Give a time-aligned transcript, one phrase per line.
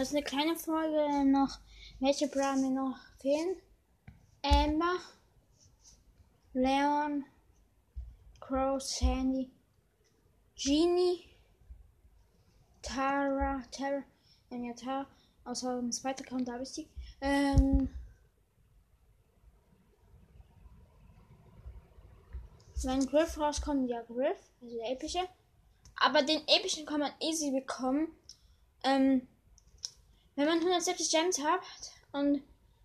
[0.00, 1.58] Das ist eine kleine Folge noch,
[1.98, 3.56] welche Bra mir noch fehlen.
[4.42, 4.96] Amber,
[6.54, 7.26] Leon,
[8.40, 9.50] Crow, Sandy,
[10.56, 11.28] Genie,
[12.80, 14.02] Tara, Tara,
[14.50, 15.06] ähm, ja, Tara,
[15.44, 16.88] außer dem zweiten Account, da habe ich die.
[17.20, 17.90] Ähm,
[22.84, 25.28] wenn Griff rauskommt, ja, Griff, also der epische.
[25.96, 28.08] Aber den epischen kann man easy bekommen.
[28.82, 29.28] Ähm,
[30.40, 31.60] wenn man 170 Gems hat
[32.12, 32.42] und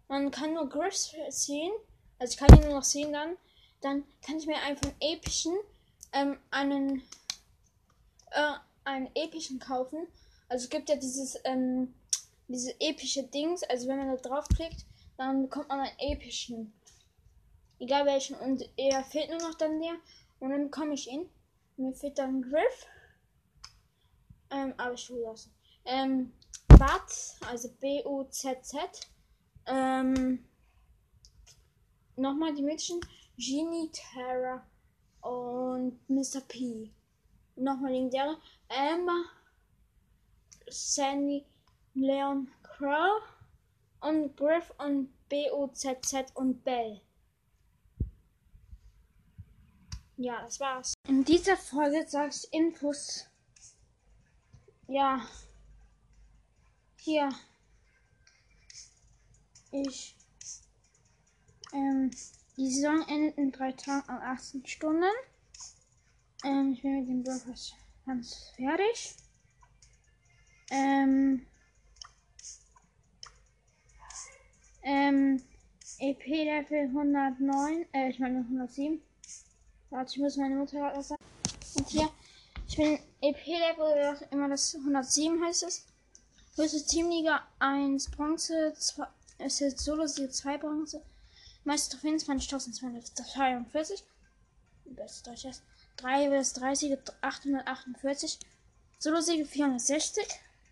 [0.09, 1.71] man kann nur Griffs ziehen,
[2.19, 3.37] also ich kann ihn nur noch sehen dann,
[3.79, 5.55] dann kann ich mir einfach einen epischen,
[6.11, 7.01] ähm, einen,
[8.31, 8.53] äh,
[8.83, 10.05] einen epischen kaufen.
[10.49, 11.93] Also es gibt ja dieses, ähm,
[12.49, 16.73] diese epische Dings, also wenn man da draufklickt, dann bekommt man einen epischen.
[17.79, 18.35] Egal welchen.
[18.35, 19.95] Und er fehlt nur noch dann der.
[20.41, 21.29] Und dann bekomme ich ihn.
[21.77, 22.87] Mir fehlt dann Griff.
[24.51, 25.53] Ähm, aber ich will lassen.
[25.85, 26.33] Ähm,
[26.77, 28.79] Bat, also B-U-Z-Z.
[29.67, 30.45] Ähm,
[32.17, 32.99] nochmal die Mädchen.
[33.37, 34.65] Genie, Terra
[35.21, 36.41] und Mr.
[36.47, 36.91] P.
[37.55, 38.37] Nochmal legendäre.
[38.69, 39.23] Amber,
[40.67, 41.45] Sandy,
[41.93, 43.21] Leon Crow
[44.01, 47.01] und Griff und B-O-Z-Z und Bell.
[50.17, 50.93] Ja, das war's.
[51.07, 53.27] In dieser Folge sag ich Infos.
[54.87, 55.21] Ja.
[57.05, 57.29] Hier.
[59.71, 60.15] Ich.
[61.71, 62.09] Ähm,
[62.57, 65.03] die Saison endet in drei Tagen an 18 Stunden.
[66.43, 67.73] Ähm, ich bin mit dem Burgers
[68.07, 69.17] ganz fertig.
[70.71, 71.45] Ähm.
[74.81, 75.43] Ähm.
[75.99, 78.99] EP-Level 109, äh, ich meine 107.
[79.91, 81.23] Warte, ich muss meine Mutter gerade sagen.
[81.75, 82.09] Und hier,
[82.67, 85.85] ich bin EP-Level, immer das 107 heißt es.
[86.57, 89.05] Höchste Teamliga 1 Bronze, 2,
[89.39, 91.01] es ist Solo-Sieg 2 Bronze.
[91.65, 94.03] Meiste Trophäen 20.242.
[94.85, 95.63] Bestes Deutsch ist.
[95.97, 98.39] 3 bis 30 848.
[98.99, 100.25] Solo-Siege 460.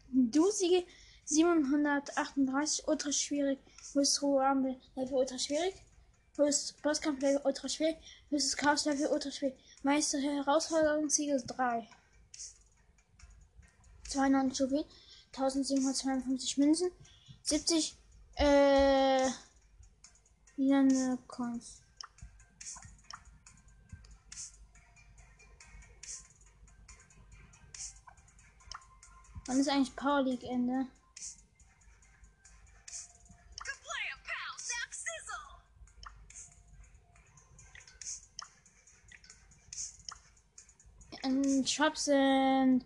[0.08, 0.85] Du-Siege
[1.25, 2.88] 738.
[2.88, 3.59] Ultra schwierig.
[3.91, 5.75] Höchstes Ruhe Level ultra schwierig.
[6.38, 7.97] Höchstes Bosskampf-Level ultra schwierig.
[8.29, 9.59] Höchstes Chaos-Level ultra schwierig.
[9.81, 11.90] Meister Herausforderungssiege 3.
[14.08, 14.85] 92 Juwelen.
[15.34, 16.92] 1752 Münzen.
[17.44, 17.98] 70
[18.36, 19.30] äh
[20.56, 21.82] Lilane Coins.
[29.46, 30.88] Wann ist eigentlich Power League Ende?
[41.24, 42.86] In Shops sind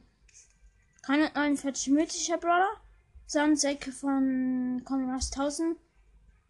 [1.07, 2.81] 349 mythischer Brawler.
[3.27, 4.83] Sandsäcke von
[5.15, 5.77] aus 1000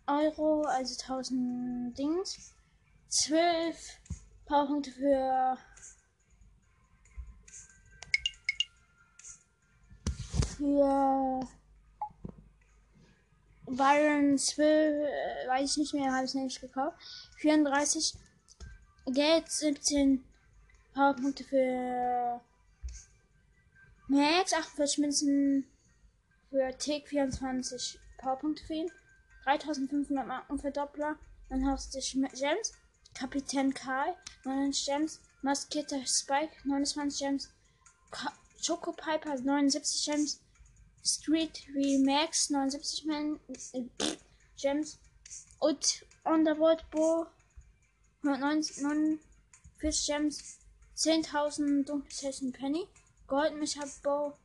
[0.07, 2.55] Euro, also 1000 Dings.
[3.09, 3.77] 12
[4.45, 5.57] Powerpunkte für
[10.57, 11.47] für
[13.67, 16.97] Byron 12, äh, weiß ich nicht mehr, habe ich nicht gekauft.
[17.37, 18.15] 34
[19.05, 20.23] Geld, 17
[20.95, 22.41] Powerpunkte für
[24.09, 25.67] Max, 48 Münzen
[26.49, 28.89] für Tick, 24 Powerpunkte ihn.
[29.43, 31.17] 3500 Marken für Doppler,
[31.49, 32.73] 59 Gems.
[33.13, 34.15] Kapitän Karl,
[34.45, 35.19] 99 Gems.
[35.41, 37.49] Maskierter Spike, 29 Gems.
[38.11, 38.31] Ka
[38.65, 40.39] Choco Piper, 79 Gems.
[41.03, 43.39] Street Remax, 79 Men
[43.73, 43.83] äh,
[44.55, 44.99] Gems.
[45.59, 47.27] Und Underworld Bo,
[48.23, 49.19] 149
[50.05, 50.59] Gems.
[50.95, 52.87] 10.000 Dunkelzeichen Penny.
[53.27, 54.37] Goldmecher Bow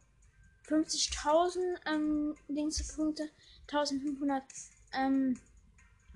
[0.69, 2.35] 50.000 ähm,
[2.97, 3.31] Punkte,
[3.63, 4.43] 1500
[4.93, 5.39] ähm,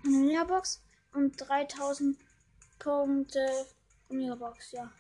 [0.03, 0.83] Megabox
[1.13, 2.17] und 3000
[2.79, 3.67] Punkte
[4.09, 4.93] Megabox, ja.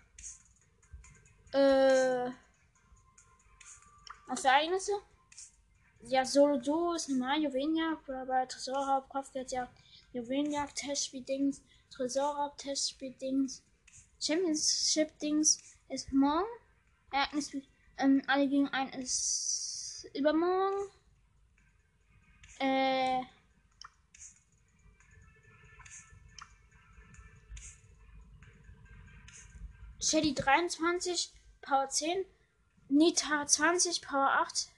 [1.52, 2.30] Äh,
[4.26, 4.92] was für Ereignisse?
[6.02, 9.72] Ja, Solo Duo ist normal, Juwelenjagd, bei Tresorraub, Kopfgeldjagd,
[10.12, 13.62] Juwelenjagd, Testspiel-Dings, Tresorraub, Testspiel-Dings,
[14.20, 16.46] Championship-Dings ist morgen.
[17.16, 17.50] Ereignis,
[17.96, 20.90] ähm, alle gegen ein ist übermorgen.
[22.58, 23.22] Äh.
[29.98, 31.32] Shelly 23,
[31.62, 32.24] Power 10.
[32.90, 34.68] Nita 20, Power 8.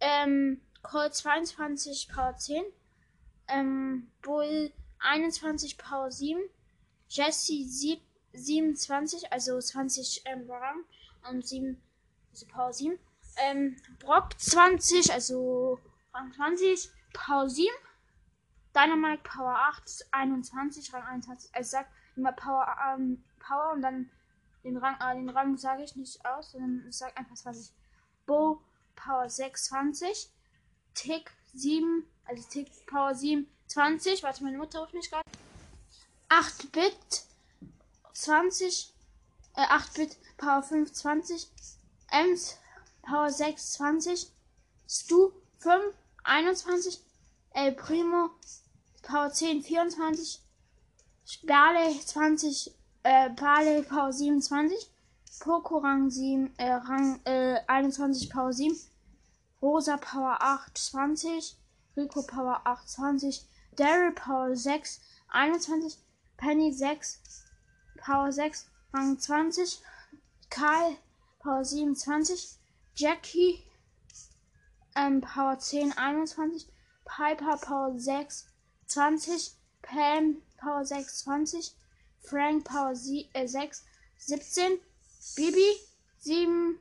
[0.00, 2.62] Ähm, Cole 22, Power 10.
[3.48, 6.40] Ähm, Bull 21, Power 7.
[7.08, 7.64] Jesse
[8.32, 10.84] 27, also 20 ähm, Rang
[11.30, 11.80] und 7,
[12.30, 12.98] also Power 7.
[13.36, 15.78] Ähm, Brock 20, also
[16.12, 17.68] Rang 20, Power 7.
[18.74, 21.54] Dynamite Power 8, 21, Rang 21.
[21.54, 24.10] Also sagt immer Power, ähm, Power und dann
[24.64, 27.72] den Rang, äh, den Rang sage ich nicht aus, sondern ich sage einfach 20.
[28.26, 28.60] Bo
[28.96, 30.30] Power 6, 20.
[30.94, 34.22] Tick 7, also Tick Power 7, 20.
[34.22, 35.24] Warte, meine Mutter ruft mich gerade.
[36.28, 37.24] 8-Bit
[38.12, 38.92] 20,
[39.54, 41.50] äh, 8-Bit Power 5, 20.
[42.10, 42.58] Ems
[43.02, 44.30] Power 6, 20.
[44.86, 47.00] Stu 5, 21.
[47.50, 48.30] El Primo
[49.02, 50.40] Power 10, 24.
[51.24, 54.76] Sperle 20, äh, Bale Power 27.
[55.40, 58.76] Poco Rang 7, äh, Rang äh, 21 Power 7.
[59.60, 61.56] Rosa Power 8, 20.
[61.96, 63.46] Rico Power 8, 20.
[63.76, 65.98] Daryl Power 6, 21.
[66.38, 67.20] Penny 6,
[68.00, 69.80] Power 6, Rang 20.
[70.48, 70.96] Karl
[71.40, 72.58] Power 27.
[72.94, 73.62] Jackie
[74.96, 76.66] ähm, Power 10, 21.
[77.04, 78.46] Piper Power 6,
[78.86, 79.52] 20.
[79.82, 81.74] Pam Power 6, 20.
[82.22, 84.78] Frank Power 6, äh, 17.
[85.36, 85.70] Bibi
[86.18, 86.78] 7,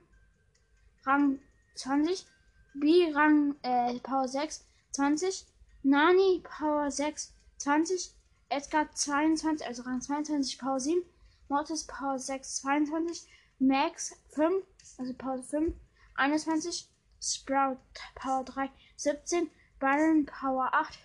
[1.06, 1.40] Rang
[1.76, 2.26] 20.
[2.74, 5.46] B Rang äh, Power 6, 20.
[5.84, 8.14] Nani Power 6, 20.
[8.50, 11.04] Edgar 22, also Rang 22, Power 7.
[11.50, 13.28] Mortis Power 6, 22.
[13.60, 14.64] Max 5,
[15.00, 15.74] also Power 5,
[16.16, 16.90] 21.
[17.20, 17.78] Sprout
[18.16, 19.50] Power 3, 17.
[19.80, 20.98] Byron Power 8,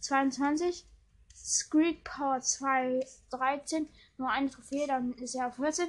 [0.00, 0.84] 22.
[1.34, 3.00] Squeak Power 2,
[3.30, 3.88] 13.
[4.16, 5.88] Nur eine Trophäe, dann ist er auf 14.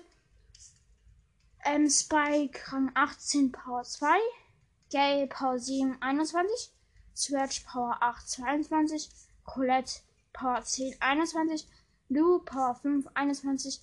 [1.66, 4.08] Ähm, Spike Rang 18, Power 2.
[4.90, 6.72] Gay Power 7, 21.
[7.16, 9.10] Switch Power 8, 22.
[9.46, 10.02] Colette
[10.34, 11.68] Power 10, 21.
[12.10, 13.82] Lou Power 5, 21.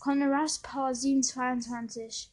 [0.00, 2.30] Connorus Power 7, 22.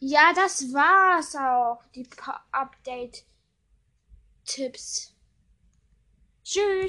[0.00, 1.82] Ja, das war's auch.
[1.94, 2.08] Die
[2.52, 3.24] Update-Tipps.
[6.44, 6.86] Tschüss.